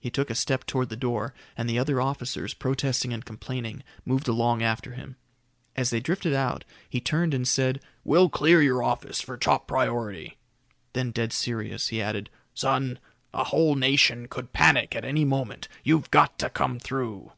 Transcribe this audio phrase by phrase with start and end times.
[0.00, 4.28] He took a step toward the door, and the other officers, protesting and complaining, moved
[4.28, 5.16] along after him.
[5.74, 10.38] As they drifted out, he turned and said, "We'll clear your office for top priority."
[10.92, 13.00] Then dead serious, he added, "Son,
[13.32, 15.66] a whole nation could panic at any moment.
[15.82, 17.32] You've got to come through."